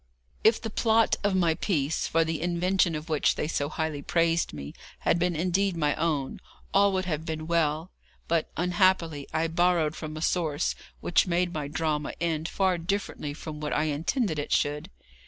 If 0.43 0.59
the 0.59 0.71
plot 0.71 1.15
of 1.23 1.35
my 1.35 1.53
piece, 1.53 2.07
for 2.07 2.23
the 2.25 2.41
invention 2.41 2.95
of 2.95 3.07
which 3.07 3.35
they 3.35 3.47
so 3.47 3.69
highly 3.69 4.01
praised 4.01 4.51
me, 4.51 4.73
had 5.01 5.19
been 5.19 5.35
indeed 5.35 5.77
my 5.77 5.93
own, 5.93 6.39
all 6.73 6.91
would 6.93 7.05
have 7.05 7.23
been 7.23 7.45
well; 7.45 7.91
but 8.27 8.49
unhappily 8.57 9.27
I 9.31 9.47
borrowed 9.47 9.95
from 9.95 10.17
a 10.17 10.21
source 10.23 10.73
which 11.01 11.27
made 11.27 11.53
my 11.53 11.67
drama 11.67 12.13
end 12.19 12.47
far 12.49 12.79
differently 12.79 13.35
from 13.35 13.59
what 13.59 13.73
I 13.73 13.83
intended 13.83 14.39
it 14.39 14.51
should. 14.51 14.89